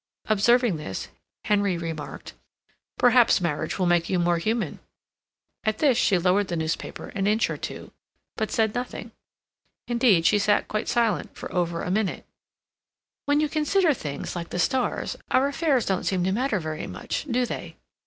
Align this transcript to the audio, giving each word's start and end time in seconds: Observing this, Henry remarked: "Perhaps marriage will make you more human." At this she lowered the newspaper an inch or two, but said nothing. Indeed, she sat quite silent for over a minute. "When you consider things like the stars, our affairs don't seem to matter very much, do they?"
Observing 0.25 0.77
this, 0.77 1.09
Henry 1.45 1.77
remarked: 1.77 2.33
"Perhaps 2.97 3.39
marriage 3.39 3.77
will 3.77 3.85
make 3.85 4.09
you 4.09 4.17
more 4.17 4.39
human." 4.39 4.79
At 5.63 5.77
this 5.77 5.95
she 5.95 6.17
lowered 6.17 6.47
the 6.47 6.55
newspaper 6.55 7.09
an 7.09 7.27
inch 7.27 7.51
or 7.51 7.57
two, 7.57 7.91
but 8.35 8.49
said 8.49 8.73
nothing. 8.73 9.11
Indeed, 9.87 10.25
she 10.25 10.39
sat 10.39 10.67
quite 10.67 10.87
silent 10.87 11.35
for 11.37 11.53
over 11.53 11.83
a 11.83 11.91
minute. 11.91 12.25
"When 13.27 13.39
you 13.39 13.47
consider 13.47 13.93
things 13.93 14.35
like 14.35 14.49
the 14.49 14.57
stars, 14.57 15.17
our 15.29 15.47
affairs 15.47 15.85
don't 15.85 16.03
seem 16.03 16.23
to 16.23 16.31
matter 16.31 16.59
very 16.59 16.87
much, 16.87 17.27
do 17.29 17.45
they?" 17.45 17.75